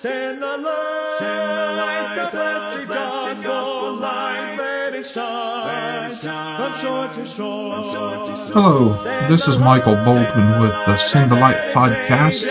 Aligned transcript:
Send 0.00 0.40
the 0.40 0.46
light, 0.46 1.16
send 1.18 1.50
the 1.50 1.72
light, 1.74 2.14
the 2.14 2.30
blessed 2.30 3.42
gospel 3.42 3.94
light, 3.96 4.54
let 4.56 4.94
it 4.94 5.04
shine, 5.04 6.12
from 6.12 6.72
shore 6.74 7.08
to 7.08 7.26
shore. 7.26 7.74
Hello, 8.52 8.92
this 9.26 9.48
is 9.48 9.58
Michael 9.58 9.96
Bolton 10.04 10.60
with 10.60 10.70
the 10.86 10.96
Send 10.98 11.32
the 11.32 11.34
Light 11.34 11.72
podcast. 11.72 12.46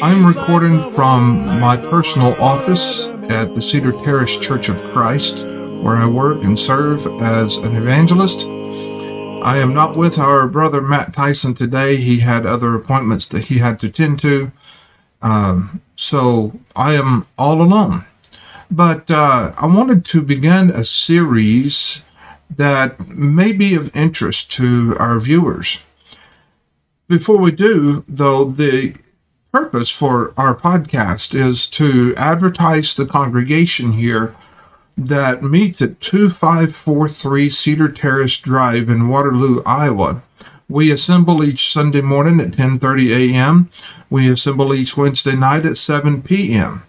I'm 0.00 0.24
recording 0.24 0.92
from 0.92 1.46
my 1.58 1.76
personal 1.76 2.40
office 2.40 3.08
at 3.28 3.56
the 3.56 3.60
Cedar 3.60 3.90
Terrace 3.90 4.38
Church 4.38 4.68
of 4.68 4.80
Christ, 4.92 5.38
where 5.82 5.96
I 5.96 6.06
work 6.06 6.44
and 6.44 6.56
serve 6.56 7.04
as 7.20 7.56
an 7.56 7.74
evangelist. 7.74 8.46
I 9.44 9.56
am 9.56 9.74
not 9.74 9.96
with 9.96 10.16
our 10.16 10.46
brother 10.46 10.80
Matt 10.80 11.12
Tyson 11.12 11.54
today. 11.54 11.96
He 11.96 12.20
had 12.20 12.46
other 12.46 12.76
appointments 12.76 13.26
that 13.26 13.46
he 13.46 13.58
had 13.58 13.80
to 13.80 13.88
tend 13.88 14.20
to. 14.20 14.52
Um, 15.22 15.80
so 15.96 16.58
I 16.76 16.94
am 16.94 17.24
all 17.36 17.60
alone. 17.62 18.04
But 18.70 19.10
uh, 19.10 19.52
I 19.56 19.66
wanted 19.66 20.04
to 20.06 20.22
begin 20.22 20.70
a 20.70 20.84
series 20.84 22.02
that 22.50 23.08
may 23.08 23.52
be 23.52 23.74
of 23.74 23.94
interest 23.96 24.50
to 24.52 24.94
our 24.98 25.18
viewers. 25.20 25.82
Before 27.08 27.38
we 27.38 27.52
do, 27.52 28.04
though, 28.06 28.44
the 28.44 28.94
purpose 29.52 29.90
for 29.90 30.34
our 30.36 30.54
podcast 30.54 31.34
is 31.34 31.66
to 31.70 32.14
advertise 32.16 32.94
the 32.94 33.06
congregation 33.06 33.92
here 33.92 34.34
that 34.96 35.42
meets 35.42 35.80
at 35.80 36.00
2543 36.00 37.48
Cedar 37.48 37.88
Terrace 37.88 38.36
Drive 38.38 38.90
in 38.90 39.08
Waterloo, 39.08 39.62
Iowa. 39.64 40.22
We 40.70 40.90
assemble 40.90 41.42
each 41.42 41.72
Sunday 41.72 42.02
morning 42.02 42.40
at 42.40 42.52
10:30 42.52 43.32
a.m. 43.32 43.70
We 44.10 44.28
assemble 44.28 44.74
each 44.74 44.98
Wednesday 44.98 45.34
night 45.34 45.64
at 45.64 45.78
7 45.78 46.20
p.m. 46.22 46.82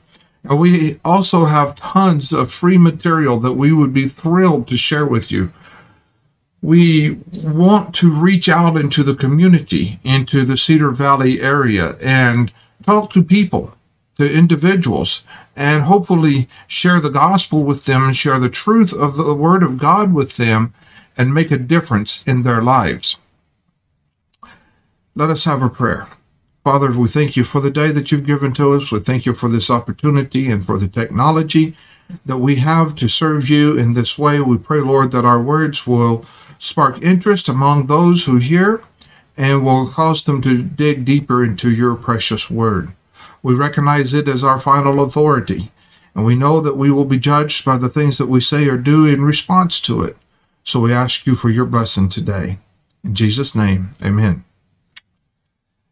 And 0.43 0.59
we 0.59 0.97
also 1.05 1.45
have 1.45 1.77
tons 1.77 2.33
of 2.33 2.52
free 2.52 2.77
material 2.77 3.39
that 3.39 3.53
we 3.53 3.71
would 3.71 3.94
be 3.94 4.07
thrilled 4.07 4.67
to 4.67 4.75
share 4.75 5.05
with 5.05 5.31
you. 5.31 5.53
We 6.61 7.19
want 7.41 7.95
to 7.95 8.11
reach 8.11 8.50
out 8.50 8.75
into 8.75 9.02
the 9.02 9.16
community, 9.16 10.00
into 10.03 10.44
the 10.44 10.57
Cedar 10.57 10.91
Valley 10.91 11.41
area, 11.41 11.95
and 12.02 12.52
talk 12.83 13.11
to 13.11 13.23
people, 13.23 13.75
to 14.17 14.30
individuals, 14.30 15.23
and 15.55 15.83
hopefully 15.83 16.50
share 16.67 17.00
the 17.00 17.09
gospel 17.11 17.63
with 17.63 17.85
them 17.85 18.03
and 18.03 18.16
share 18.16 18.39
the 18.39 18.50
truth 18.50 18.94
of 18.94 19.16
the 19.16 19.33
Word 19.33 19.63
of 19.63 19.77
God 19.77 20.13
with 20.13 20.35
them 20.35 20.73
and 21.17 21.33
make 21.33 21.50
a 21.50 21.57
difference 21.57 22.23
in 22.27 22.44
their 22.44 22.61
lives. 22.61 23.16
Let 25.15 25.29
us 25.29 25.45
have 25.45 25.61
a 25.61 25.69
prayer. 25.69 26.07
Father, 26.63 26.91
we 26.91 27.07
thank 27.07 27.35
you 27.35 27.43
for 27.43 27.61
the 27.61 27.71
day 27.71 27.91
that 27.91 28.11
you've 28.11 28.25
given 28.25 28.53
to 28.53 28.73
us. 28.73 28.91
We 28.91 28.99
thank 28.99 29.25
you 29.25 29.33
for 29.33 29.49
this 29.49 29.69
opportunity 29.69 30.51
and 30.51 30.63
for 30.63 30.77
the 30.77 30.88
technology 30.88 31.75
that 32.25 32.38
we 32.38 32.55
have 32.57 32.95
to 32.95 33.07
serve 33.07 33.49
you 33.49 33.77
in 33.77 33.93
this 33.93 34.17
way. 34.17 34.39
We 34.39 34.57
pray, 34.57 34.79
Lord, 34.79 35.11
that 35.11 35.25
our 35.25 35.41
words 35.41 35.88
will 35.88 36.25
spark 36.57 37.01
interest 37.01 37.49
among 37.49 37.85
those 37.85 38.25
who 38.25 38.38
hear 38.38 38.83
and 39.38 39.63
will 39.63 39.88
cause 39.88 40.23
them 40.23 40.41
to 40.41 40.61
dig 40.61 41.05
deeper 41.05 41.44
into 41.44 41.71
your 41.71 41.95
precious 41.95 42.49
word. 42.49 42.91
We 43.41 43.53
recognize 43.53 44.13
it 44.13 44.27
as 44.27 44.44
our 44.44 44.59
final 44.59 45.01
authority, 45.01 45.71
and 46.13 46.25
we 46.25 46.35
know 46.35 46.59
that 46.59 46.75
we 46.75 46.91
will 46.91 47.05
be 47.05 47.17
judged 47.17 47.63
by 47.63 47.77
the 47.77 47.89
things 47.89 48.17
that 48.17 48.27
we 48.27 48.41
say 48.41 48.67
or 48.67 48.77
do 48.77 49.05
in 49.05 49.23
response 49.23 49.79
to 49.81 50.03
it. 50.03 50.17
So 50.63 50.81
we 50.81 50.91
ask 50.91 51.25
you 51.25 51.35
for 51.35 51.49
your 51.49 51.66
blessing 51.66 52.09
today. 52.09 52.59
In 53.03 53.16
Jesus' 53.16 53.55
name, 53.55 53.91
amen. 54.03 54.44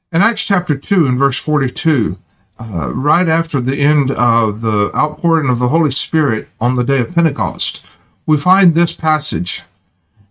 In 0.09 0.21
Acts 0.21 0.45
chapter 0.45 0.77
2 0.77 1.05
and 1.05 1.17
verse 1.17 1.37
42, 1.37 2.17
uh, 2.61 2.93
right 2.93 3.27
after 3.27 3.59
the 3.59 3.81
end 3.81 4.09
of 4.11 4.61
the 4.61 4.89
outpouring 4.95 5.49
of 5.49 5.59
the 5.59 5.67
Holy 5.67 5.91
Spirit 5.91 6.47
on 6.61 6.75
the 6.75 6.85
day 6.85 6.99
of 6.99 7.13
Pentecost, 7.13 7.85
we 8.25 8.37
find 8.37 8.73
this 8.73 8.93
passage. 8.93 9.63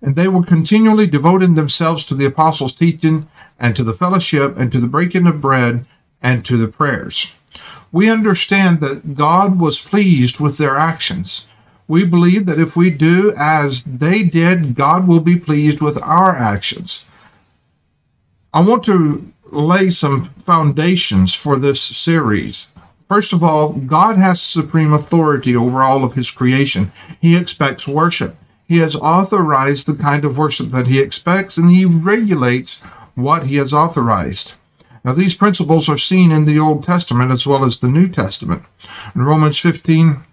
And 0.00 0.16
they 0.16 0.28
were 0.28 0.42
continually 0.42 1.06
devoting 1.06 1.56
themselves 1.56 2.06
to 2.06 2.14
the 2.14 2.24
apostles' 2.24 2.72
teaching 2.72 3.28
and 3.60 3.76
to 3.76 3.84
the 3.84 3.92
fellowship 3.92 4.56
and 4.56 4.72
to 4.72 4.80
the 4.80 4.86
breaking 4.86 5.26
of 5.26 5.42
bread 5.42 5.86
and 6.22 6.42
to 6.46 6.56
the 6.56 6.68
prayers. 6.68 7.30
We 7.92 8.10
understand 8.10 8.80
that 8.80 9.14
God 9.14 9.60
was 9.60 9.78
pleased 9.78 10.40
with 10.40 10.56
their 10.56 10.78
actions. 10.78 11.48
We 11.86 12.06
believe 12.06 12.46
that 12.46 12.58
if 12.58 12.76
we 12.76 12.88
do 12.88 13.34
as 13.36 13.84
they 13.84 14.22
did, 14.22 14.74
God 14.74 15.06
will 15.06 15.20
be 15.20 15.38
pleased 15.38 15.82
with 15.82 16.02
our 16.02 16.34
actions. 16.34 17.04
I 18.54 18.60
want 18.60 18.82
to 18.84 19.32
lay 19.50 19.90
some 19.90 20.24
foundations 20.24 21.34
for 21.34 21.56
this 21.56 21.80
series. 21.80 22.68
First 23.08 23.32
of 23.32 23.42
all, 23.42 23.72
God 23.72 24.16
has 24.16 24.42
supreme 24.42 24.92
authority 24.92 25.54
over 25.54 25.82
all 25.82 26.04
of 26.04 26.14
his 26.14 26.30
creation. 26.30 26.92
He 27.20 27.36
expects 27.36 27.86
worship. 27.86 28.36
He 28.66 28.78
has 28.78 28.96
authorized 28.96 29.86
the 29.86 29.94
kind 29.94 30.24
of 30.24 30.36
worship 30.36 30.70
that 30.70 30.88
he 30.88 31.00
expects, 31.00 31.56
and 31.56 31.70
he 31.70 31.84
regulates 31.84 32.80
what 33.14 33.46
he 33.46 33.56
has 33.56 33.72
authorized. 33.72 34.54
Now, 35.04 35.12
these 35.12 35.36
principles 35.36 35.88
are 35.88 35.98
seen 35.98 36.32
in 36.32 36.46
the 36.46 36.58
Old 36.58 36.82
Testament 36.82 37.30
as 37.30 37.46
well 37.46 37.64
as 37.64 37.78
the 37.78 37.86
New 37.86 38.08
Testament. 38.08 38.64
In 39.14 39.22
Romans 39.22 39.58
15 39.60 40.24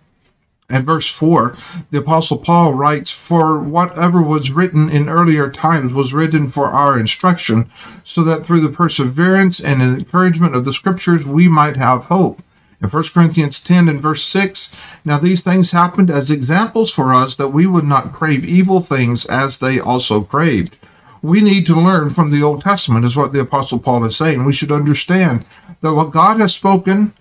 and 0.73 0.83
verse 0.83 1.09
4, 1.09 1.55
the 1.91 1.99
Apostle 1.99 2.37
Paul 2.37 2.73
writes, 2.73 3.11
For 3.11 3.59
whatever 3.59 4.23
was 4.23 4.51
written 4.51 4.89
in 4.89 5.07
earlier 5.07 5.51
times 5.51 5.93
was 5.93 6.15
written 6.15 6.47
for 6.47 6.65
our 6.65 6.99
instruction, 6.99 7.69
so 8.03 8.23
that 8.23 8.43
through 8.43 8.61
the 8.61 8.75
perseverance 8.75 9.59
and 9.59 9.83
encouragement 9.83 10.55
of 10.55 10.65
the 10.65 10.73
Scriptures 10.73 11.27
we 11.27 11.47
might 11.47 11.77
have 11.77 12.05
hope. 12.05 12.41
In 12.81 12.89
1 12.89 13.03
Corinthians 13.13 13.61
10 13.61 13.87
and 13.87 14.01
verse 14.01 14.23
6, 14.23 14.75
Now 15.05 15.19
these 15.19 15.41
things 15.41 15.71
happened 15.71 16.09
as 16.09 16.31
examples 16.31 16.91
for 16.91 17.13
us 17.13 17.35
that 17.35 17.49
we 17.49 17.67
would 17.67 17.85
not 17.85 18.11
crave 18.11 18.43
evil 18.43 18.81
things 18.81 19.27
as 19.27 19.59
they 19.59 19.79
also 19.79 20.21
craved. 20.23 20.75
We 21.21 21.39
need 21.39 21.67
to 21.67 21.75
learn 21.75 22.09
from 22.09 22.31
the 22.31 22.41
Old 22.41 22.61
Testament, 22.61 23.05
is 23.05 23.15
what 23.15 23.31
the 23.31 23.39
Apostle 23.39 23.79
Paul 23.79 24.03
is 24.05 24.17
saying. 24.17 24.43
We 24.43 24.51
should 24.51 24.71
understand 24.71 25.45
that 25.81 25.93
what 25.93 26.11
God 26.11 26.39
has 26.39 26.55
spoken 26.55 27.13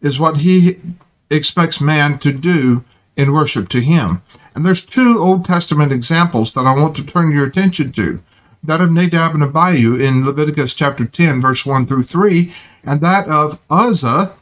is 0.00 0.18
what 0.18 0.38
he 0.38 0.80
expects 1.30 1.80
man 1.80 2.18
to 2.20 2.32
do 2.32 2.84
in 3.16 3.32
worship 3.32 3.68
to 3.68 3.80
him. 3.80 4.22
And 4.54 4.64
there's 4.64 4.84
two 4.84 5.18
Old 5.18 5.44
Testament 5.44 5.92
examples 5.92 6.52
that 6.52 6.66
I 6.66 6.74
want 6.74 6.96
to 6.96 7.04
turn 7.04 7.32
your 7.32 7.46
attention 7.46 7.92
to. 7.92 8.22
That 8.62 8.80
of 8.80 8.92
Nadab 8.92 9.34
and 9.34 9.42
Abihu 9.42 9.96
in 9.96 10.24
Leviticus 10.24 10.74
chapter 10.74 11.04
10, 11.04 11.40
verse 11.40 11.66
1 11.66 11.86
through 11.86 12.02
3, 12.02 12.52
and 12.84 13.00
that 13.00 13.28
of 13.28 13.62
Uzzah, 13.70 14.34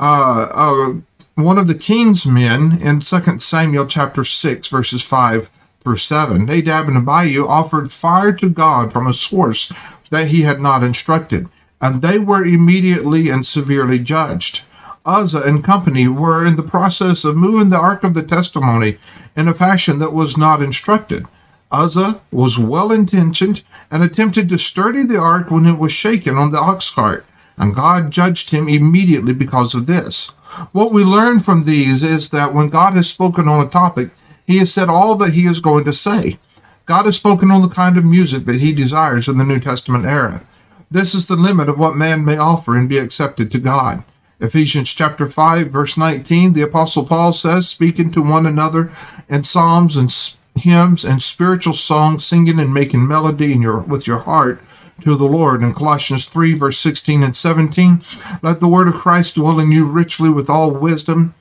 uh, 0.00 0.48
uh, 0.52 0.94
one 1.34 1.58
of 1.58 1.66
the 1.66 1.74
king's 1.74 2.26
men 2.26 2.78
in 2.80 3.00
2 3.00 3.38
Samuel 3.38 3.86
chapter 3.86 4.24
6, 4.24 4.68
verses 4.68 5.02
5 5.06 5.50
through 5.80 5.96
7. 5.96 6.44
Nadab 6.44 6.88
and 6.88 6.96
Abihu 6.96 7.46
offered 7.46 7.92
fire 7.92 8.32
to 8.32 8.48
God 8.48 8.92
from 8.92 9.06
a 9.06 9.14
source 9.14 9.72
that 10.10 10.28
he 10.28 10.42
had 10.42 10.60
not 10.60 10.82
instructed, 10.82 11.48
and 11.80 12.02
they 12.02 12.18
were 12.18 12.44
immediately 12.44 13.28
and 13.28 13.46
severely 13.46 13.98
judged. 13.98 14.64
Uzzah 15.08 15.42
and 15.42 15.64
company 15.64 16.06
were 16.06 16.44
in 16.46 16.56
the 16.56 16.62
process 16.62 17.24
of 17.24 17.34
moving 17.34 17.70
the 17.70 17.78
Ark 17.78 18.04
of 18.04 18.12
the 18.12 18.22
Testimony 18.22 18.98
in 19.34 19.48
a 19.48 19.54
fashion 19.54 19.98
that 20.00 20.12
was 20.12 20.36
not 20.36 20.60
instructed. 20.60 21.24
Uzzah 21.72 22.20
was 22.30 22.58
well 22.58 22.92
intentioned 22.92 23.62
and 23.90 24.02
attempted 24.02 24.50
to 24.50 24.58
sturdy 24.58 25.04
the 25.04 25.16
ark 25.16 25.50
when 25.50 25.64
it 25.64 25.78
was 25.78 25.92
shaken 25.92 26.36
on 26.36 26.50
the 26.50 26.58
ox 26.58 26.90
cart, 26.90 27.24
and 27.56 27.74
God 27.74 28.10
judged 28.10 28.50
him 28.50 28.68
immediately 28.68 29.32
because 29.32 29.74
of 29.74 29.86
this. 29.86 30.28
What 30.72 30.92
we 30.92 31.04
learn 31.04 31.40
from 31.40 31.64
these 31.64 32.02
is 32.02 32.30
that 32.30 32.52
when 32.52 32.68
God 32.68 32.94
has 32.94 33.08
spoken 33.08 33.48
on 33.48 33.66
a 33.66 33.70
topic, 33.70 34.10
he 34.46 34.58
has 34.58 34.72
said 34.72 34.88
all 34.88 35.14
that 35.16 35.32
he 35.32 35.46
is 35.46 35.60
going 35.60 35.84
to 35.84 35.92
say. 35.92 36.38
God 36.84 37.04
has 37.04 37.16
spoken 37.16 37.50
on 37.50 37.62
the 37.62 37.68
kind 37.68 37.96
of 37.96 38.04
music 38.04 38.44
that 38.44 38.60
he 38.60 38.72
desires 38.72 39.28
in 39.28 39.38
the 39.38 39.44
New 39.44 39.60
Testament 39.60 40.04
era. 40.04 40.42
This 40.90 41.14
is 41.14 41.26
the 41.26 41.36
limit 41.36 41.68
of 41.68 41.78
what 41.78 41.96
man 41.96 42.24
may 42.24 42.38
offer 42.38 42.76
and 42.76 42.88
be 42.88 42.98
accepted 42.98 43.50
to 43.52 43.58
God. 43.58 44.04
Ephesians 44.40 44.94
chapter 44.94 45.28
5 45.28 45.68
verse 45.68 45.96
19, 45.96 46.52
the 46.52 46.62
apostle 46.62 47.04
Paul 47.04 47.32
says, 47.32 47.68
speaking 47.68 48.12
to 48.12 48.22
one 48.22 48.46
another 48.46 48.92
in 49.28 49.42
psalms 49.42 49.96
and 49.96 50.14
hymns 50.54 51.04
and 51.04 51.20
spiritual 51.20 51.74
songs, 51.74 52.24
singing 52.24 52.60
and 52.60 52.72
making 52.72 53.06
melody 53.06 53.52
in 53.52 53.62
your, 53.62 53.80
with 53.80 54.06
your 54.06 54.18
heart 54.18 54.60
to 55.00 55.16
the 55.16 55.24
Lord. 55.24 55.62
In 55.62 55.74
Colossians 55.74 56.26
3 56.26 56.54
verse 56.54 56.78
16 56.78 57.22
and 57.22 57.34
17, 57.34 58.02
let 58.42 58.60
the 58.60 58.68
word 58.68 58.86
of 58.86 58.94
Christ 58.94 59.34
dwell 59.34 59.58
in 59.58 59.72
you 59.72 59.84
richly 59.84 60.30
with 60.30 60.48
all 60.48 60.72
wisdom, 60.72 61.34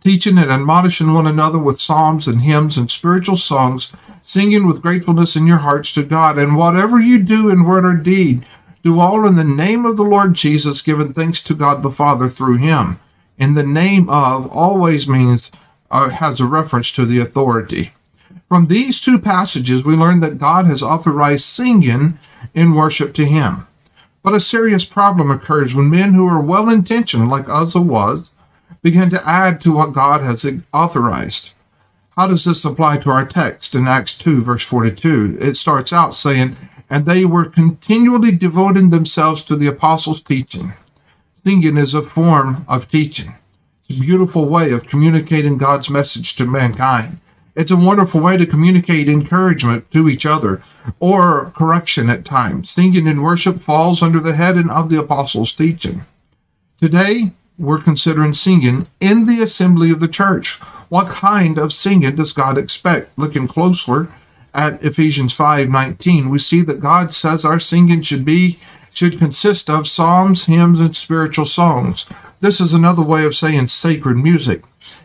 teaching 0.00 0.38
and 0.38 0.50
admonishing 0.50 1.12
one 1.12 1.26
another 1.26 1.58
with 1.58 1.80
psalms 1.80 2.26
and 2.26 2.42
hymns 2.42 2.78
and 2.78 2.90
spiritual 2.90 3.36
songs, 3.36 3.92
singing 4.22 4.66
with 4.66 4.82
gratefulness 4.82 5.36
in 5.36 5.46
your 5.46 5.58
hearts 5.58 5.92
to 5.92 6.02
God. 6.02 6.38
And 6.38 6.56
whatever 6.56 6.98
you 6.98 7.18
do 7.18 7.50
in 7.50 7.64
word 7.64 7.84
or 7.84 7.96
deed, 7.96 8.46
do 8.86 9.00
all 9.00 9.26
in 9.26 9.34
the 9.34 9.42
name 9.42 9.84
of 9.84 9.96
the 9.96 10.04
Lord 10.04 10.34
Jesus, 10.34 10.80
giving 10.80 11.12
thanks 11.12 11.42
to 11.42 11.54
God 11.54 11.82
the 11.82 11.90
Father 11.90 12.28
through 12.28 12.58
him. 12.58 13.00
In 13.36 13.54
the 13.54 13.64
name 13.64 14.08
of 14.08 14.48
always 14.54 15.08
means 15.08 15.50
uh, 15.90 16.10
has 16.10 16.38
a 16.38 16.46
reference 16.46 16.92
to 16.92 17.04
the 17.04 17.18
authority. 17.18 17.92
From 18.48 18.66
these 18.66 19.00
two 19.00 19.18
passages, 19.18 19.84
we 19.84 19.96
learn 19.96 20.20
that 20.20 20.38
God 20.38 20.66
has 20.66 20.84
authorized 20.84 21.46
singing 21.46 22.16
in 22.54 22.76
worship 22.76 23.12
to 23.14 23.24
him. 23.24 23.66
But 24.22 24.34
a 24.34 24.40
serious 24.40 24.84
problem 24.84 25.32
occurs 25.32 25.74
when 25.74 25.90
men 25.90 26.14
who 26.14 26.28
are 26.28 26.40
well 26.40 26.68
intentioned, 26.68 27.28
like 27.28 27.48
Uzzah 27.48 27.80
was, 27.80 28.30
begin 28.82 29.10
to 29.10 29.28
add 29.28 29.60
to 29.62 29.74
what 29.74 29.94
God 29.94 30.20
has 30.20 30.46
authorized. 30.72 31.54
How 32.16 32.26
does 32.26 32.46
this 32.46 32.64
apply 32.64 32.96
to 32.98 33.10
our 33.10 33.26
text 33.26 33.74
in 33.74 33.86
Acts 33.86 34.14
2, 34.14 34.42
verse 34.42 34.64
42? 34.64 35.36
It 35.38 35.54
starts 35.56 35.92
out 35.92 36.14
saying, 36.14 36.56
And 36.88 37.04
they 37.04 37.26
were 37.26 37.44
continually 37.44 38.32
devoting 38.32 38.88
themselves 38.88 39.42
to 39.42 39.54
the 39.54 39.66
apostles' 39.66 40.22
teaching. 40.22 40.72
Singing 41.34 41.76
is 41.76 41.92
a 41.92 42.00
form 42.00 42.64
of 42.68 42.90
teaching. 42.90 43.34
It's 43.80 43.98
a 43.98 44.00
beautiful 44.00 44.48
way 44.48 44.72
of 44.72 44.86
communicating 44.86 45.58
God's 45.58 45.90
message 45.90 46.34
to 46.36 46.46
mankind. 46.46 47.18
It's 47.54 47.70
a 47.70 47.76
wonderful 47.76 48.22
way 48.22 48.38
to 48.38 48.46
communicate 48.46 49.10
encouragement 49.10 49.90
to 49.90 50.08
each 50.08 50.24
other 50.24 50.62
or 50.98 51.50
correction 51.54 52.08
at 52.08 52.24
times. 52.24 52.70
Singing 52.70 53.06
in 53.06 53.20
worship 53.20 53.58
falls 53.58 54.02
under 54.02 54.20
the 54.20 54.36
heading 54.36 54.70
of 54.70 54.88
the 54.88 54.98
apostles' 54.98 55.52
teaching. 55.52 56.06
Today, 56.78 57.32
we're 57.58 57.78
considering 57.78 58.34
singing 58.34 58.86
in 59.00 59.26
the 59.26 59.42
assembly 59.42 59.90
of 59.90 60.00
the 60.00 60.08
church. 60.08 60.58
What 60.88 61.08
kind 61.08 61.58
of 61.58 61.72
singing 61.72 62.16
does 62.16 62.32
God 62.32 62.58
expect? 62.58 63.18
Looking 63.18 63.48
closer 63.48 64.08
at 64.54 64.82
Ephesians 64.82 65.34
5:19, 65.34 66.30
we 66.30 66.38
see 66.38 66.62
that 66.62 66.80
God 66.80 67.12
says 67.12 67.44
our 67.44 67.60
singing 67.60 68.02
should 68.02 68.24
be 68.24 68.58
should 68.92 69.18
consist 69.18 69.68
of 69.68 69.86
psalms, 69.86 70.44
hymns, 70.46 70.78
and 70.78 70.96
spiritual 70.96 71.44
songs. 71.44 72.06
This 72.40 72.60
is 72.60 72.72
another 72.72 73.02
way 73.02 73.24
of 73.24 73.34
saying 73.34 73.66
sacred 73.66 74.16
music. 74.16 74.62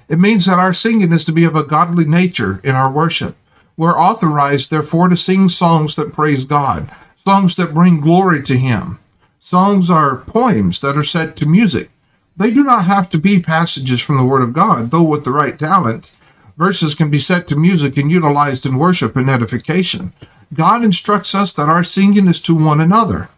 It 0.08 0.20
means 0.20 0.46
that 0.46 0.60
our 0.60 0.74
singing 0.74 1.12
is 1.12 1.26
to 1.26 1.34
be 1.34 1.44
of 1.44 1.56
a 1.56 1.64
godly 1.64 2.06
nature 2.06 2.62
in 2.64 2.76
our 2.76 2.92
worship. 2.92 3.36
We're 3.76 3.98
authorized, 3.98 4.70
therefore, 4.70 5.10
to 5.10 5.18
sing 5.18 5.50
songs 5.50 5.96
that 5.96 6.14
praise 6.14 6.46
God, 6.46 6.90
songs 7.16 7.56
that 7.56 7.74
bring 7.74 8.00
glory 8.00 8.44
to 8.44 8.58
Him. 8.58 9.00
Songs 9.40 9.90
are 9.90 10.18
poems 10.18 10.80
that 10.82 10.96
are 10.96 11.04
set 11.04 11.36
to 11.38 11.46
music. 11.46 11.90
They 12.36 12.52
do 12.52 12.64
not 12.64 12.86
have 12.86 13.10
to 13.12 13.18
be 13.18 13.42
passages 13.42 14.02
from 14.02 14.18
the 14.18 14.26
Word 14.26 14.42
of 14.42 14.54
God, 14.54 14.92
though 14.92 15.04
with 15.04 15.24
the 15.24 15.32
right 15.32 15.58
talent, 15.58 16.14
verses 16.58 16.96
can 16.96 17.10
be 17.10 17.20
set 17.20 17.48
to 17.48 17.56
music 17.56 17.98
and 17.98 18.12
utilized 18.12 18.66
in 18.66 18.78
worship 18.78 19.16
and 19.16 19.30
edification. 19.30 20.14
God 20.54 20.84
instructs 20.84 21.34
us 21.34 21.54
that 21.54 21.70
our 21.70 21.84
singing 21.84 22.28
is 22.28 22.42
to 22.42 22.56
one 22.56 22.82
another. 22.82 23.30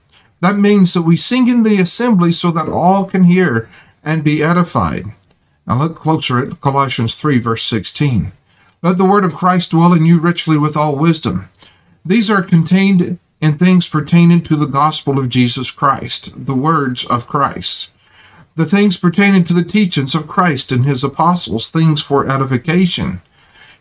That 0.42 0.57
means 0.57 0.94
that 0.94 1.04
we 1.04 1.16
sing 1.16 1.48
in 1.48 1.63
the 1.63 1.80
assembly 1.80 2.31
so 2.31 2.51
that 2.51 2.68
all 2.68 3.06
can 3.06 3.24
hear 3.24 3.69
and 4.04 4.24
be 4.24 4.44
edified. 4.44 5.06
Now 5.66 5.78
look 5.78 5.96
closer 5.96 6.39
at 6.39 6.60
Colossians 6.60 7.16
3, 7.16 7.39
verse 7.39 7.63
16. 7.63 8.34
Let 8.81 8.98
the 8.98 9.06
word 9.06 9.24
of 9.24 9.36
Christ 9.36 9.72
dwell 9.72 9.94
in 9.94 10.06
you 10.06 10.19
richly 10.19 10.57
with 10.57 10.75
all 10.75 10.98
wisdom. 10.98 11.50
These 12.06 12.30
are 12.30 12.44
contained 12.44 13.18
in 13.39 13.57
things 13.57 13.88
pertaining 13.88 14.42
to 14.44 14.57
the 14.57 14.66
gospel 14.66 15.18
of 15.18 15.30
Jesus 15.30 15.72
Christ, 15.72 16.46
the 16.46 16.56
words 16.56 17.06
of 17.06 17.28
Christ. 17.28 17.93
The 18.56 18.66
things 18.66 18.98
pertaining 18.98 19.44
to 19.46 19.54
the 19.54 19.64
teachings 19.64 20.14
of 20.14 20.28
Christ 20.28 20.72
and 20.72 20.86
his 20.86 21.04
apostles, 21.04 21.70
things 21.70 22.04
for 22.04 22.30
edification. 22.30 23.22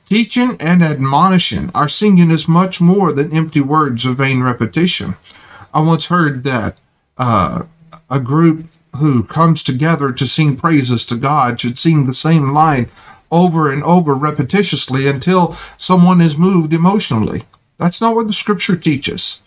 Teaching 0.06 0.56
and 0.60 0.82
admonishing. 0.82 1.70
Our 1.74 1.88
singing 1.88 2.30
is 2.30 2.48
much 2.48 2.80
more 2.80 3.12
than 3.12 3.34
empty 3.36 3.60
words 3.60 4.06
of 4.06 4.16
vain 4.16 4.42
repetition. 4.42 5.16
I 5.74 5.80
once 5.82 6.06
heard 6.06 6.42
that 6.44 6.78
uh, 7.18 7.64
a 8.10 8.20
group 8.20 8.66
who 8.98 9.24
comes 9.24 9.62
together 9.62 10.12
to 10.12 10.26
sing 10.26 10.56
praises 10.56 11.04
to 11.06 11.16
God 11.16 11.60
should 11.60 11.78
sing 11.78 12.04
the 12.04 12.14
same 12.14 12.52
line 12.52 12.88
over 13.30 13.72
and 13.72 13.82
over 13.82 14.14
repetitiously 14.14 15.08
until 15.08 15.54
someone 15.76 16.20
is 16.20 16.36
moved 16.36 16.72
emotionally. 16.72 17.44
That's 17.78 18.00
not 18.00 18.14
what 18.14 18.26
the 18.26 18.32
scripture 18.32 18.76
teaches. 18.76 19.42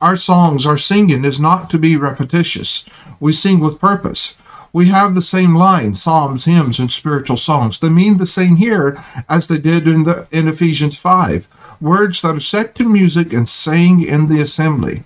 Our 0.00 0.16
songs, 0.16 0.66
our 0.66 0.76
singing 0.76 1.24
is 1.24 1.40
not 1.40 1.70
to 1.70 1.78
be 1.78 1.96
repetitious. 1.96 2.84
We 3.20 3.32
sing 3.32 3.60
with 3.60 3.80
purpose. 3.80 4.36
We 4.72 4.88
have 4.88 5.14
the 5.14 5.22
same 5.22 5.54
line, 5.54 5.94
psalms, 5.94 6.44
hymns, 6.44 6.78
and 6.78 6.92
spiritual 6.92 7.36
songs. 7.36 7.78
They 7.78 7.88
mean 7.88 8.18
the 8.18 8.26
same 8.26 8.56
here 8.56 9.02
as 9.28 9.48
they 9.48 9.58
did 9.58 9.88
in 9.88 10.04
the 10.04 10.26
in 10.30 10.48
Ephesians 10.48 10.98
5. 10.98 11.48
Words 11.80 12.22
that 12.22 12.36
are 12.36 12.40
set 12.40 12.74
to 12.74 12.84
music 12.84 13.32
and 13.32 13.48
sang 13.48 14.02
in 14.02 14.26
the 14.26 14.40
assembly. 14.40 15.04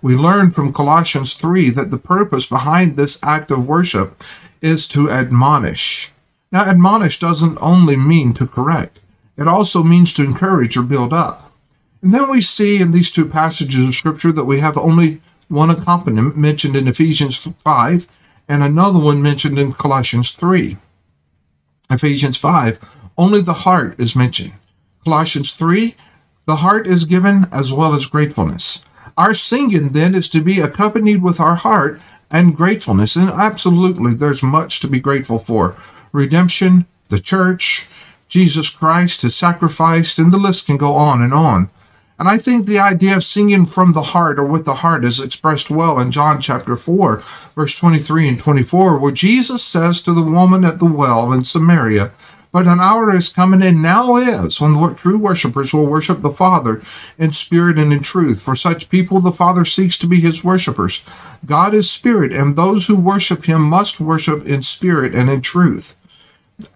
We 0.00 0.16
learn 0.16 0.50
from 0.50 0.72
Colossians 0.72 1.34
3 1.34 1.70
that 1.70 1.90
the 1.90 1.98
purpose 1.98 2.46
behind 2.46 2.96
this 2.96 3.18
act 3.22 3.50
of 3.50 3.68
worship 3.68 4.22
is 4.60 4.86
to 4.88 5.10
admonish. 5.10 6.12
Now, 6.50 6.64
admonish 6.64 7.18
doesn't 7.18 7.58
only 7.60 7.96
mean 7.96 8.34
to 8.34 8.46
correct, 8.46 9.00
it 9.36 9.48
also 9.48 9.82
means 9.82 10.12
to 10.14 10.24
encourage 10.24 10.76
or 10.76 10.82
build 10.82 11.12
up. 11.12 11.52
And 12.02 12.12
then 12.12 12.28
we 12.28 12.40
see 12.40 12.80
in 12.80 12.90
these 12.90 13.10
two 13.10 13.26
passages 13.26 13.86
of 13.86 13.94
Scripture 13.94 14.32
that 14.32 14.44
we 14.44 14.58
have 14.60 14.76
only 14.76 15.20
one 15.48 15.70
accompaniment 15.70 16.36
mentioned 16.36 16.76
in 16.76 16.88
Ephesians 16.88 17.36
5 17.36 18.06
and 18.48 18.62
another 18.62 18.98
one 18.98 19.22
mentioned 19.22 19.58
in 19.58 19.72
Colossians 19.72 20.32
3. 20.32 20.76
Ephesians 21.90 22.36
5, 22.36 22.78
only 23.18 23.40
the 23.40 23.52
heart 23.52 23.98
is 23.98 24.16
mentioned. 24.16 24.52
Colossians 25.04 25.52
3, 25.52 25.94
the 26.46 26.56
heart 26.56 26.86
is 26.86 27.04
given 27.04 27.46
as 27.52 27.72
well 27.72 27.94
as 27.94 28.06
gratefulness. 28.06 28.84
Our 29.16 29.34
singing 29.34 29.90
then 29.90 30.14
is 30.14 30.28
to 30.30 30.40
be 30.40 30.60
accompanied 30.60 31.22
with 31.22 31.38
our 31.38 31.56
heart 31.56 32.00
and 32.30 32.56
gratefulness. 32.56 33.14
And 33.14 33.28
absolutely, 33.28 34.14
there's 34.14 34.42
much 34.42 34.80
to 34.80 34.88
be 34.88 35.00
grateful 35.00 35.38
for 35.38 35.76
redemption, 36.12 36.86
the 37.10 37.20
church, 37.20 37.86
Jesus 38.28 38.70
Christ, 38.70 39.22
his 39.22 39.36
sacrifice, 39.36 40.18
and 40.18 40.32
the 40.32 40.38
list 40.38 40.66
can 40.66 40.78
go 40.78 40.94
on 40.94 41.20
and 41.20 41.34
on. 41.34 41.68
And 42.22 42.28
I 42.28 42.38
think 42.38 42.66
the 42.66 42.78
idea 42.78 43.16
of 43.16 43.24
singing 43.24 43.66
from 43.66 43.94
the 43.94 44.12
heart 44.14 44.38
or 44.38 44.46
with 44.46 44.64
the 44.64 44.74
heart 44.74 45.04
is 45.04 45.18
expressed 45.18 45.72
well 45.72 45.98
in 45.98 46.12
John 46.12 46.40
chapter 46.40 46.76
4, 46.76 47.16
verse 47.56 47.76
23 47.76 48.28
and 48.28 48.38
24, 48.38 49.00
where 49.00 49.10
Jesus 49.10 49.64
says 49.64 50.00
to 50.02 50.12
the 50.12 50.22
woman 50.22 50.64
at 50.64 50.78
the 50.78 50.84
well 50.84 51.32
in 51.32 51.42
Samaria, 51.42 52.12
but 52.52 52.68
an 52.68 52.78
hour 52.78 53.12
is 53.12 53.28
coming 53.28 53.60
and 53.60 53.82
now 53.82 54.14
is 54.14 54.60
when 54.60 54.70
the 54.70 54.94
true 54.94 55.18
worshippers 55.18 55.74
will 55.74 55.88
worship 55.88 56.22
the 56.22 56.30
Father 56.30 56.80
in 57.18 57.32
spirit 57.32 57.76
and 57.76 57.92
in 57.92 58.04
truth. 58.04 58.40
For 58.40 58.54
such 58.54 58.88
people 58.88 59.20
the 59.20 59.32
Father 59.32 59.64
seeks 59.64 59.98
to 59.98 60.06
be 60.06 60.20
his 60.20 60.44
worshippers. 60.44 61.02
God 61.44 61.74
is 61.74 61.90
spirit, 61.90 62.30
and 62.30 62.54
those 62.54 62.86
who 62.86 62.94
worship 62.94 63.46
him 63.46 63.62
must 63.62 64.00
worship 64.00 64.46
in 64.46 64.62
spirit 64.62 65.12
and 65.12 65.28
in 65.28 65.40
truth. 65.40 65.96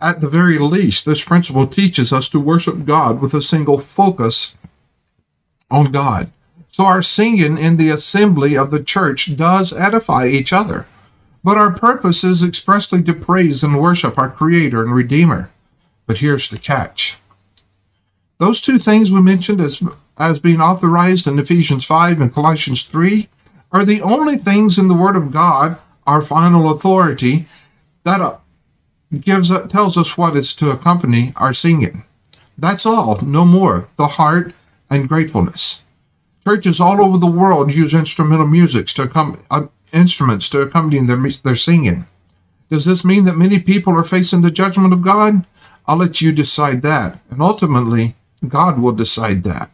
At 0.01 0.21
the 0.21 0.29
very 0.29 0.59
least, 0.59 1.07
this 1.07 1.23
principle 1.23 1.69
teaches 1.69 2.13
us 2.13 2.29
to 2.31 2.41
worship 2.41 2.85
God 2.85 3.21
with 3.21 3.33
a 3.33 3.41
single 3.41 3.79
focus 3.79 4.57
on 5.71 5.93
God. 5.93 6.31
So 6.69 6.85
our 6.85 7.03
singing 7.03 7.59
in 7.59 7.77
the 7.77 7.89
assembly 7.89 8.57
of 8.57 8.71
the 8.71 8.83
church 8.83 9.37
does 9.37 9.73
edify 9.73 10.27
each 10.27 10.53
other. 10.53 10.87
But 11.43 11.57
our 11.57 11.73
purpose 11.73 12.25
is 12.25 12.43
expressly 12.43 13.03
to 13.05 13.15
praise 13.15 13.63
and 13.63 13.81
worship 13.81 14.19
our 14.19 14.31
Creator 14.31 14.83
and 14.83 14.95
Redeemer. 14.95 15.51
But 16.07 16.19
here's 16.19 16.49
the 16.49 16.59
catch. 16.59 17.19
Those 18.39 18.61
two 18.61 18.79
things 18.79 19.11
we 19.11 19.21
mentioned 19.21 19.61
as, 19.61 19.83
as 20.19 20.41
being 20.41 20.61
authorized 20.61 21.27
in 21.27 21.39
Ephesians 21.39 21.85
5 21.85 22.21
and 22.21 22.35
Colossians 22.35 22.85
3 22.85 23.29
are 23.73 23.85
the 23.85 24.03
only 24.03 24.37
things 24.37 24.79
in 24.79 24.89
the 24.89 24.95
Word 24.95 25.17
of 25.17 25.33
God, 25.33 25.79
our 26.07 26.23
final 26.23 26.71
authority, 26.71 27.49
that 28.05 28.21
uh, 28.21 28.39
gives 29.21 29.51
uh, 29.51 29.67
tells 29.67 29.97
us 29.97 30.19
what 30.19 30.37
is 30.37 30.55
to 30.55 30.71
accompany 30.71 31.33
our 31.37 31.55
singing. 31.55 32.05
That's 32.59 32.87
all, 32.87 33.21
no 33.23 33.45
more. 33.45 33.89
The 33.97 34.07
heart 34.07 34.55
and 34.91 35.09
gratefulness. 35.09 35.85
Churches 36.45 36.81
all 36.81 37.05
over 37.05 37.19
the 37.19 37.27
world 37.27 37.75
use 37.75 37.93
instrumental 37.93 38.47
music 38.47 38.87
to 38.87 39.03
accom- 39.03 39.41
uh, 39.51 39.67
instruments 39.93 40.49
to 40.51 40.61
accompany 40.61 41.05
their, 41.05 41.17
their 41.43 41.57
singing. 41.57 42.07
Does 42.71 42.85
this 42.85 43.05
mean 43.05 43.25
that 43.25 43.37
many 43.37 43.59
people 43.59 43.95
are 43.95 44.05
facing 44.05 44.43
the 44.43 44.51
judgment 44.51 44.93
of 44.93 45.03
God? 45.03 45.45
I'll 45.87 45.97
let 45.97 46.21
you 46.21 46.33
decide 46.33 46.83
that. 46.83 47.21
And 47.31 47.41
ultimately, 47.41 48.17
God 48.47 48.81
will 48.81 48.93
decide 48.93 49.45
that. 49.45 49.71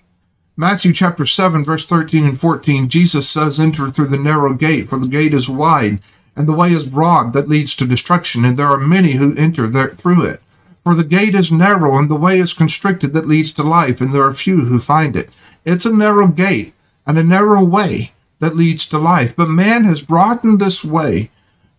Matthew 0.57 0.93
chapter 0.93 1.25
7, 1.25 1.65
verse 1.65 1.87
13 1.87 2.25
and 2.25 2.39
14, 2.39 2.89
Jesus 2.89 3.29
says, 3.29 3.59
Enter 3.59 3.91
through 3.91 4.07
the 4.07 4.19
narrow 4.19 4.53
gate, 4.53 4.87
for 4.87 4.99
the 4.99 5.09
gate 5.09 5.33
is 5.33 5.49
wide, 5.49 6.01
and 6.37 6.47
the 6.47 6.53
way 6.53 6.69
is 6.69 6.85
broad 6.85 7.33
that 7.33 7.49
leads 7.49 7.75
to 7.77 7.87
destruction, 7.87 8.45
and 8.45 8.57
there 8.57 8.67
are 8.67 8.79
many 8.79 9.13
who 9.13 9.35
enter 9.37 9.67
there 9.67 9.89
through 9.89 10.25
it. 10.27 10.43
For 10.85 10.95
the 10.95 11.05
gate 11.05 11.35
is 11.35 11.53
narrow, 11.53 11.97
and 11.97 12.11
the 12.11 12.17
way 12.17 12.39
is 12.39 12.55
constricted 12.55 13.13
that 13.13 13.29
leads 13.29 13.53
to 13.53 13.63
life, 13.63 14.01
and 14.01 14.13
there 14.13 14.25
are 14.25 14.35
few 14.35 14.65
who 14.65 14.81
find 14.81 15.15
it. 15.15 15.31
It's 15.65 15.87
a 15.87 15.93
narrow 15.93 16.27
gate 16.27 16.75
and 17.07 17.19
a 17.19 17.23
narrow 17.23 17.63
way 17.63 18.13
that 18.41 18.57
leads 18.57 18.87
to 18.89 18.99
life, 18.99 19.37
but 19.37 19.49
man 19.49 19.85
has 19.85 20.03
broadened 20.03 20.61
this 20.61 20.85
way 20.85 21.31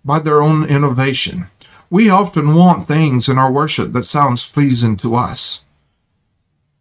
by 0.06 0.20
their 0.20 0.42
own 0.42 0.66
innovation. 0.66 1.48
We 1.90 2.10
often 2.10 2.56
want 2.56 2.88
things 2.88 3.28
in 3.28 3.38
our 3.38 3.52
worship 3.52 3.92
that 3.92 4.06
sounds 4.06 4.50
pleasing 4.50 4.96
to 4.98 5.16
us. 5.16 5.66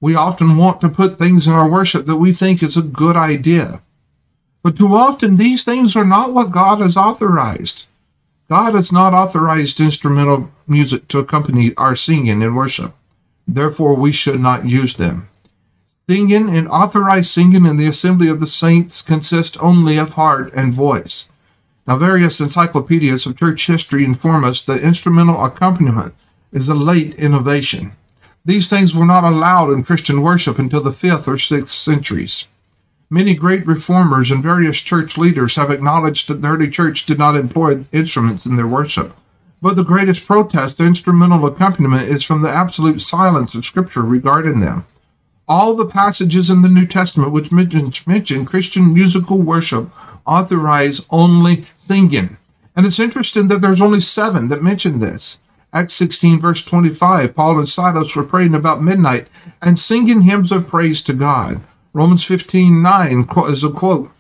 We 0.01 0.15
often 0.15 0.57
want 0.57 0.81
to 0.81 0.89
put 0.89 1.19
things 1.19 1.47
in 1.47 1.53
our 1.53 1.69
worship 1.69 2.07
that 2.07 2.17
we 2.17 2.33
think 2.33 2.63
is 2.63 2.77
a 2.77 2.83
good 2.83 3.17
idea. 3.17 3.83
But 4.63 4.77
too 4.77 4.95
often 4.95 5.37
these 5.37 5.65
things 5.65 5.97
are 5.97 6.05
not 6.05 6.33
what 6.33 6.51
God 6.51 6.81
has 6.81 6.97
authorized. 6.97 7.87
God 8.49 8.75
has 8.75 8.93
not 8.93 9.15
authorized 9.15 9.81
instrumental 9.81 10.51
music 10.67 11.09
to 11.09 11.19
accompany 11.19 11.75
our 11.77 11.97
singing 11.97 12.43
and 12.43 12.57
worship. 12.57 12.95
Therefore, 13.47 13.97
we 13.97 14.13
should 14.13 14.41
not 14.41 14.69
use 14.69 14.95
them. 14.95 15.29
Singing 16.09 16.55
and 16.55 16.69
authorized 16.69 17.31
singing 17.31 17.65
in 17.65 17.77
the 17.77 17.87
assembly 17.87 18.29
of 18.29 18.41
the 18.41 18.47
saints 18.47 19.03
consist 19.03 19.63
only 19.63 19.97
of 19.97 20.15
heart 20.15 20.53
and 20.55 20.75
voice. 20.75 21.29
Now, 21.87 21.97
various 21.97 22.41
encyclopedias 22.41 23.27
of 23.27 23.37
church 23.37 23.67
history 23.67 24.05
inform 24.05 24.45
us 24.45 24.63
that 24.63 24.83
instrumental 24.83 25.43
accompaniment 25.43 26.15
is 26.53 26.69
a 26.69 26.75
late 26.75 27.15
innovation. 27.15 27.93
These 28.45 28.69
things 28.69 28.95
were 28.95 29.07
not 29.07 29.25
allowed 29.25 29.71
in 29.71 29.85
Christian 29.85 30.21
worship 30.21 30.59
until 30.59 30.83
the 30.83 30.91
5th 30.91 31.27
or 31.29 31.37
6th 31.37 31.69
centuries. 31.69 32.47
Many 33.13 33.35
great 33.35 33.67
reformers 33.67 34.31
and 34.31 34.43
various 34.43 34.81
church 34.81 35.19
leaders 35.19 35.57
have 35.57 35.71
acknowledged 35.71 36.29
that 36.29 36.41
the 36.41 36.49
early 36.49 36.71
church 36.71 37.05
did 37.05 37.19
not 37.19 37.37
employ 37.37 37.85
instruments 37.93 38.47
in 38.47 38.57
their 38.57 38.67
worship. 38.67 39.15
But 39.61 39.77
the 39.77 39.85
greatest 39.85 40.27
protest 40.27 40.79
to 40.79 40.87
instrumental 40.87 41.45
accompaniment 41.45 42.09
is 42.09 42.25
from 42.25 42.41
the 42.41 42.49
absolute 42.49 43.03
silence 43.03 43.55
of 43.55 43.67
Scripture 43.67 44.01
regarding 44.01 44.61
them. 44.61 44.87
All 45.47 45.75
the 45.75 45.85
passages 45.85 46.49
in 46.49 46.63
the 46.63 46.71
New 46.71 46.87
Testament 46.87 47.33
which 47.33 47.53
mention, 47.53 48.47
Christian 48.47 48.95
musical 48.95 49.37
worship 49.37 49.91
authorize 50.27 51.05
only 51.11 51.67
singing. 51.77 52.39
And 52.75 52.87
it's 52.87 52.99
interesting 52.99 53.49
that 53.49 53.61
there's 53.61 53.83
only 53.83 54.01
seven 54.01 54.49
that 54.49 54.63
mention 54.63 55.01
this. 55.01 55.39
Acts 55.75 55.93
16, 55.93 56.41
verse 56.41 56.65
25, 56.65 57.35
Paul 57.35 57.59
and 57.59 57.69
Silas 57.69 58.17
were 58.17 58.25
praying 58.25 58.55
about 58.55 58.83
midnight 58.83 59.29
and 59.61 59.79
singing 59.79 60.23
hymns 60.23 60.51
of 60.51 60.67
praise 60.67 61.03
to 61.03 61.13
God. 61.13 61.61
Romans 61.95 62.25
15, 62.25 62.81
9 62.83 63.29
is 63.49 63.63
a 63.63 63.71
quote 63.71 64.11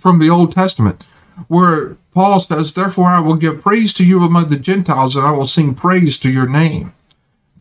from 0.00 0.18
the 0.18 0.28
Old 0.28 0.52
Testament 0.52 1.04
where 1.46 1.96
Paul 2.12 2.40
says, 2.40 2.74
Therefore 2.74 3.06
I 3.06 3.20
will 3.20 3.36
give 3.36 3.60
praise 3.60 3.92
to 3.94 4.04
you 4.04 4.22
among 4.24 4.48
the 4.48 4.58
Gentiles 4.58 5.14
and 5.14 5.24
I 5.24 5.30
will 5.30 5.46
sing 5.46 5.74
praise 5.74 6.18
to 6.18 6.30
your 6.30 6.48
name. 6.48 6.94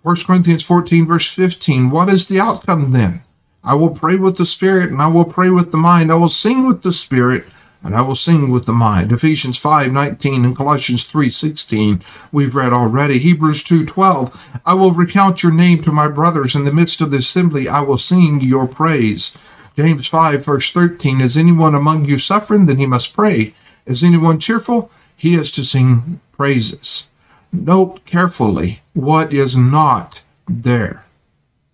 1 0.01 0.15
Corinthians 0.25 0.63
14, 0.63 1.05
verse 1.05 1.31
15. 1.31 1.91
What 1.91 2.09
is 2.09 2.27
the 2.27 2.39
outcome 2.39 2.91
then? 2.91 3.23
I 3.63 3.75
will 3.75 3.91
pray 3.91 4.15
with 4.15 4.37
the 4.37 4.45
Spirit 4.45 4.89
and 4.89 5.01
I 5.01 5.07
will 5.07 5.25
pray 5.25 5.51
with 5.51 5.71
the 5.71 5.77
mind. 5.77 6.11
I 6.11 6.15
will 6.15 6.29
sing 6.29 6.65
with 6.65 6.81
the 6.81 6.91
Spirit 6.91 7.45
and 7.83 7.95
I 7.95 8.01
will 8.01 8.15
sing 8.15 8.49
with 8.49 8.65
the 8.65 8.73
mind. 8.73 9.11
Ephesians 9.11 9.57
5:19 9.57 10.43
and 10.45 10.55
Colossians 10.55 11.05
3:16 11.05 12.01
we've 12.31 12.55
read 12.55 12.73
already. 12.73 13.19
Hebrews 13.19 13.63
2:12 13.63 14.31
I 14.65 14.73
will 14.73 14.91
recount 14.91 15.43
your 15.43 15.51
name 15.51 15.81
to 15.83 15.91
my 15.91 16.07
brothers 16.07 16.55
in 16.55 16.63
the 16.63 16.73
midst 16.73 17.01
of 17.01 17.11
the 17.11 17.17
assembly 17.17 17.67
I 17.67 17.81
will 17.81 17.97
sing 17.97 18.41
your 18.41 18.67
praise. 18.67 19.33
James 19.75 20.07
5 20.07 20.43
verse 20.43 20.71
13 20.71 21.21
Is 21.21 21.37
anyone 21.37 21.75
among 21.75 22.05
you 22.05 22.17
suffering 22.17 22.65
then 22.65 22.77
he 22.77 22.85
must 22.85 23.13
pray. 23.13 23.53
Is 23.85 24.03
anyone 24.03 24.39
cheerful? 24.39 24.91
He 25.15 25.33
is 25.33 25.51
to 25.51 25.63
sing 25.63 26.19
praises. 26.31 27.07
Note 27.51 28.05
carefully 28.05 28.81
what 28.93 29.31
is 29.31 29.55
not 29.55 30.23
there. 30.47 31.05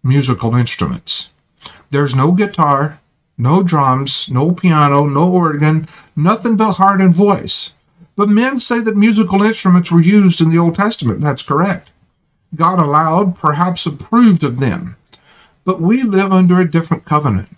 Musical 0.04 0.56
instruments. 0.56 1.32
There's 1.90 2.16
no 2.16 2.32
guitar, 2.32 3.00
no 3.38 3.64
drums, 3.64 4.30
no 4.30 4.52
piano, 4.52 5.06
no 5.06 5.32
organ, 5.32 5.88
nothing 6.16 6.56
but 6.56 6.74
heart 6.74 7.02
and 7.02 7.14
voice. 7.14 7.74
But 8.16 8.30
men 8.30 8.60
say 8.60 8.80
that 8.80 8.96
musical 8.96 9.42
instruments 9.42 9.92
were 9.92 10.02
used 10.02 10.40
in 10.40 10.50
the 10.50 10.58
Old 10.58 10.76
Testament. 10.76 11.22
That's 11.22 11.44
correct. 11.44 11.92
God 12.56 12.80
allowed, 12.80 13.36
perhaps 13.36 13.86
approved 13.86 14.44
of 14.44 14.60
them. 14.60 14.96
But 15.66 15.82
we 15.82 16.04
live 16.04 16.32
under 16.32 16.60
a 16.60 16.70
different 16.70 17.06
covenant. 17.06 17.50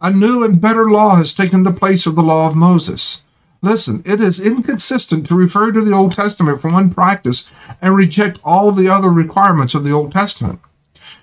A 0.00 0.12
new 0.12 0.44
and 0.44 0.60
better 0.60 0.90
law 0.90 1.16
has 1.16 1.32
taken 1.32 1.62
the 1.62 1.72
place 1.72 2.06
of 2.06 2.16
the 2.16 2.22
law 2.22 2.48
of 2.48 2.56
Moses. 2.56 3.24
Listen, 3.62 4.02
it 4.04 4.20
is 4.20 4.40
inconsistent 4.40 5.24
to 5.26 5.36
refer 5.36 5.70
to 5.70 5.80
the 5.80 5.92
Old 5.92 6.12
Testament 6.12 6.60
for 6.60 6.70
one 6.70 6.90
practice 6.92 7.48
and 7.80 7.94
reject 7.94 8.40
all 8.44 8.72
the 8.72 8.88
other 8.88 9.10
requirements 9.10 9.74
of 9.74 9.84
the 9.84 9.92
Old 9.92 10.10
Testament. 10.10 10.58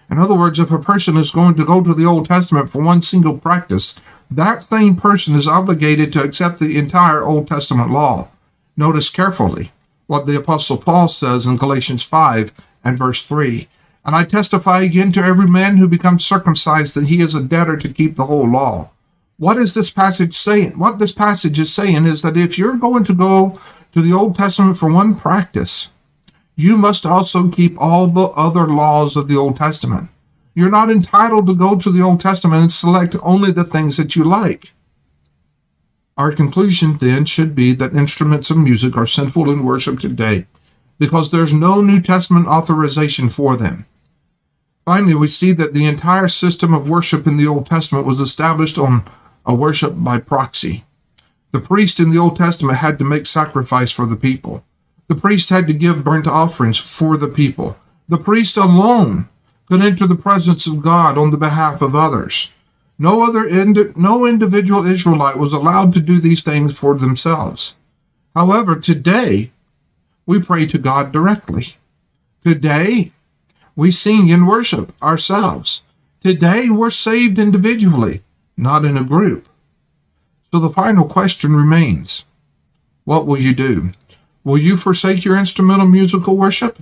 In 0.09 0.17
other 0.17 0.37
words, 0.37 0.59
if 0.59 0.71
a 0.71 0.79
person 0.79 1.17
is 1.17 1.31
going 1.31 1.55
to 1.55 1.65
go 1.65 1.83
to 1.83 1.93
the 1.93 2.05
Old 2.05 2.25
Testament 2.25 2.69
for 2.69 2.81
one 2.81 3.01
single 3.01 3.37
practice, 3.37 3.99
that 4.31 4.63
same 4.63 4.95
person 4.95 5.35
is 5.35 5.47
obligated 5.47 6.11
to 6.13 6.23
accept 6.23 6.59
the 6.59 6.77
entire 6.77 7.23
Old 7.23 7.47
Testament 7.47 7.91
law. 7.91 8.29
Notice 8.75 9.09
carefully 9.09 9.71
what 10.07 10.25
the 10.25 10.37
Apostle 10.37 10.77
Paul 10.77 11.07
says 11.07 11.45
in 11.45 11.57
Galatians 11.57 12.03
5 12.03 12.51
and 12.83 12.97
verse 12.97 13.21
3. 13.21 13.67
And 14.05 14.15
I 14.15 14.23
testify 14.23 14.81
again 14.81 15.11
to 15.11 15.23
every 15.23 15.47
man 15.47 15.77
who 15.77 15.87
becomes 15.87 16.25
circumcised 16.25 16.95
that 16.95 17.07
he 17.07 17.21
is 17.21 17.35
a 17.35 17.43
debtor 17.43 17.77
to 17.77 17.93
keep 17.93 18.15
the 18.15 18.25
whole 18.25 18.47
law. 18.47 18.89
What 19.37 19.57
is 19.57 19.73
this 19.73 19.91
passage 19.91 20.33
saying? 20.33 20.79
What 20.79 20.99
this 20.99 21.11
passage 21.11 21.59
is 21.59 21.71
saying 21.73 22.05
is 22.05 22.21
that 22.23 22.35
if 22.35 22.57
you're 22.57 22.77
going 22.77 23.03
to 23.05 23.13
go 23.13 23.59
to 23.91 24.01
the 24.01 24.13
Old 24.13 24.35
Testament 24.35 24.77
for 24.77 24.91
one 24.91 25.15
practice, 25.15 25.89
you 26.59 26.75
must 26.75 27.05
also 27.05 27.47
keep 27.47 27.79
all 27.79 28.07
the 28.07 28.27
other 28.35 28.67
laws 28.67 29.15
of 29.15 29.29
the 29.29 29.37
Old 29.37 29.55
Testament. 29.55 30.09
You're 30.53 30.69
not 30.69 30.91
entitled 30.91 31.47
to 31.47 31.55
go 31.55 31.77
to 31.77 31.89
the 31.89 32.01
Old 32.01 32.19
Testament 32.19 32.61
and 32.61 32.71
select 32.71 33.15
only 33.23 33.53
the 33.53 33.63
things 33.63 33.95
that 33.95 34.17
you 34.17 34.25
like. 34.25 34.73
Our 36.17 36.33
conclusion 36.33 36.97
then 36.97 37.23
should 37.23 37.55
be 37.55 37.71
that 37.75 37.95
instruments 37.95 38.51
of 38.51 38.57
music 38.57 38.97
are 38.97 39.05
sinful 39.05 39.49
in 39.49 39.63
worship 39.63 40.01
today 40.01 40.47
because 40.97 41.31
there's 41.31 41.53
no 41.53 41.79
New 41.79 42.01
Testament 42.01 42.47
authorization 42.47 43.29
for 43.29 43.55
them. 43.55 43.85
Finally, 44.83 45.15
we 45.15 45.29
see 45.29 45.53
that 45.53 45.73
the 45.73 45.85
entire 45.85 46.27
system 46.27 46.73
of 46.73 46.89
worship 46.89 47.25
in 47.25 47.37
the 47.37 47.47
Old 47.47 47.67
Testament 47.67 48.05
was 48.05 48.19
established 48.19 48.77
on 48.77 49.09
a 49.45 49.55
worship 49.55 49.93
by 49.95 50.19
proxy. 50.19 50.83
The 51.51 51.61
priest 51.61 52.01
in 52.01 52.09
the 52.09 52.17
Old 52.17 52.35
Testament 52.35 52.79
had 52.79 52.99
to 52.99 53.05
make 53.05 53.27
sacrifice 53.27 53.93
for 53.93 54.05
the 54.05 54.17
people. 54.17 54.65
The 55.09 55.15
priest 55.15 55.49
had 55.49 55.65
to 55.67 55.73
give 55.73 56.03
burnt 56.03 56.27
offerings 56.27 56.77
for 56.77 57.17
the 57.17 57.27
people. 57.27 57.75
The 58.07 58.19
priest 58.19 58.55
alone 58.57 59.27
could 59.65 59.81
enter 59.81 60.05
the 60.05 60.15
presence 60.15 60.67
of 60.67 60.83
God 60.83 61.17
on 61.17 61.31
the 61.31 61.37
behalf 61.37 61.81
of 61.81 61.95
others. 61.95 62.51
No 62.99 63.23
other 63.23 63.43
ind- 63.43 63.97
no 63.97 64.27
individual 64.27 64.85
Israelite 64.85 65.37
was 65.37 65.51
allowed 65.51 65.93
to 65.93 65.99
do 65.99 66.19
these 66.19 66.43
things 66.43 66.77
for 66.77 66.95
themselves. 66.95 67.75
However, 68.35 68.75
today 68.75 69.51
we 70.27 70.39
pray 70.39 70.67
to 70.67 70.77
God 70.77 71.11
directly. 71.11 71.77
Today 72.41 73.11
we 73.75 73.89
sing 73.89 74.31
and 74.31 74.47
worship 74.47 74.93
ourselves. 75.01 75.81
Today 76.19 76.69
we're 76.69 76.91
saved 76.91 77.39
individually 77.39 78.21
not 78.55 78.85
in 78.85 78.95
a 78.95 79.03
group. 79.03 79.49
So 80.51 80.59
the 80.59 80.69
final 80.69 81.05
question 81.05 81.55
remains 81.55 82.25
What 83.05 83.25
will 83.25 83.39
you 83.39 83.55
do? 83.55 83.93
Will 84.43 84.57
you 84.57 84.77
forsake 84.77 85.25
your 85.25 85.37
instrumental 85.37 85.87
musical 85.87 86.37
worship? 86.37 86.79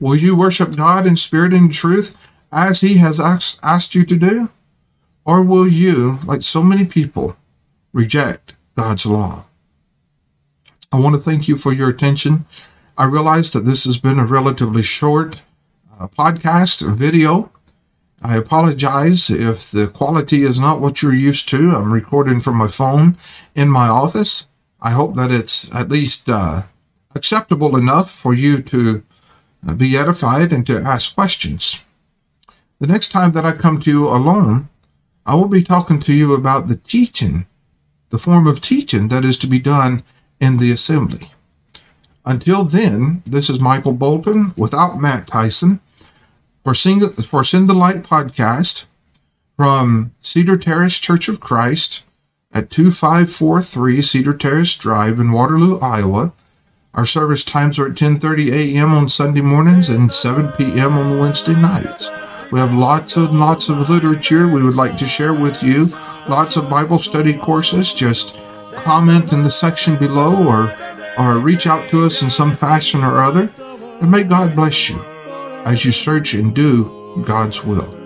Will 0.00 0.16
you 0.16 0.36
worship 0.36 0.76
God 0.76 1.06
in 1.06 1.16
spirit 1.16 1.52
and 1.52 1.72
truth 1.72 2.16
as 2.50 2.80
He 2.80 2.94
has 2.94 3.20
asked 3.20 3.94
you 3.94 4.04
to 4.04 4.16
do? 4.16 4.50
Or 5.24 5.42
will 5.42 5.68
you, 5.68 6.18
like 6.24 6.42
so 6.42 6.62
many 6.62 6.84
people, 6.84 7.36
reject 7.92 8.54
God's 8.76 9.06
law? 9.06 9.46
I 10.90 10.98
want 10.98 11.14
to 11.14 11.20
thank 11.20 11.48
you 11.48 11.56
for 11.56 11.72
your 11.72 11.88
attention. 11.88 12.44
I 12.98 13.04
realize 13.04 13.52
that 13.52 13.64
this 13.64 13.84
has 13.84 13.98
been 13.98 14.18
a 14.18 14.26
relatively 14.26 14.82
short 14.82 15.40
uh, 15.98 16.08
podcast 16.08 16.86
video. 16.94 17.50
I 18.22 18.36
apologize 18.36 19.30
if 19.30 19.70
the 19.70 19.88
quality 19.88 20.42
is 20.42 20.60
not 20.60 20.80
what 20.80 21.02
you're 21.02 21.14
used 21.14 21.48
to. 21.48 21.70
I'm 21.74 21.92
recording 21.92 22.40
from 22.40 22.56
my 22.56 22.68
phone 22.68 23.16
in 23.54 23.68
my 23.68 23.88
office. 23.88 24.46
I 24.80 24.90
hope 24.90 25.14
that 25.14 25.30
it's 25.30 25.72
at 25.74 25.88
least 25.88 26.28
uh, 26.28 26.62
acceptable 27.14 27.76
enough 27.76 28.10
for 28.10 28.34
you 28.34 28.62
to 28.62 29.02
uh, 29.66 29.74
be 29.74 29.96
edified 29.96 30.52
and 30.52 30.66
to 30.66 30.80
ask 30.80 31.14
questions. 31.14 31.82
The 32.78 32.86
next 32.86 33.10
time 33.10 33.32
that 33.32 33.44
I 33.44 33.52
come 33.52 33.78
to 33.80 33.90
you 33.90 34.08
alone, 34.08 34.68
I 35.24 35.36
will 35.36 35.48
be 35.48 35.62
talking 35.62 36.00
to 36.00 36.12
you 36.12 36.34
about 36.34 36.66
the 36.66 36.76
teaching, 36.76 37.46
the 38.10 38.18
form 38.18 38.46
of 38.46 38.60
teaching 38.60 39.08
that 39.08 39.24
is 39.24 39.38
to 39.38 39.46
be 39.46 39.60
done 39.60 40.02
in 40.40 40.56
the 40.56 40.72
assembly. 40.72 41.30
Until 42.24 42.64
then, 42.64 43.22
this 43.24 43.48
is 43.48 43.60
Michael 43.60 43.92
Bolton 43.92 44.52
without 44.56 45.00
Matt 45.00 45.26
Tyson 45.26 45.80
for, 46.64 46.74
Sing, 46.74 47.08
for 47.08 47.44
Send 47.44 47.68
the 47.68 47.74
Light 47.74 48.02
podcast 48.02 48.86
from 49.56 50.12
Cedar 50.20 50.56
Terrace 50.56 50.98
Church 50.98 51.28
of 51.28 51.40
Christ 51.40 52.02
at 52.52 52.70
2543 52.70 54.02
Cedar 54.02 54.32
Terrace 54.32 54.74
Drive 54.74 55.18
in 55.18 55.32
Waterloo, 55.32 55.78
Iowa. 55.80 56.32
Our 56.94 57.06
service 57.06 57.42
times 57.42 57.78
are 57.78 57.86
at 57.86 57.94
10:30 57.94 58.52
a.m. 58.52 58.92
on 58.92 59.08
Sunday 59.08 59.40
mornings 59.40 59.88
and 59.88 60.12
7 60.12 60.52
p.m. 60.52 60.98
on 60.98 61.18
Wednesday 61.18 61.54
nights. 61.54 62.10
We 62.50 62.60
have 62.60 62.74
lots 62.74 63.16
and 63.16 63.40
lots 63.40 63.70
of 63.70 63.88
literature 63.88 64.46
we 64.46 64.62
would 64.62 64.76
like 64.76 64.98
to 64.98 65.06
share 65.06 65.32
with 65.32 65.62
you, 65.62 65.86
lots 66.28 66.58
of 66.58 66.68
Bible 66.68 66.98
study 66.98 67.32
courses. 67.32 67.94
Just 67.94 68.36
comment 68.76 69.32
in 69.32 69.42
the 69.42 69.50
section 69.50 69.96
below 69.96 70.46
or 70.46 70.76
or 71.16 71.38
reach 71.38 71.66
out 71.66 71.88
to 71.88 72.04
us 72.04 72.20
in 72.20 72.28
some 72.28 72.52
fashion 72.52 73.02
or 73.02 73.22
other. 73.22 73.50
And 74.02 74.10
may 74.10 74.24
God 74.24 74.54
bless 74.54 74.90
you 74.90 75.00
as 75.64 75.86
you 75.86 75.92
search 75.92 76.34
and 76.34 76.54
do 76.54 77.24
God's 77.24 77.64
will. 77.64 78.01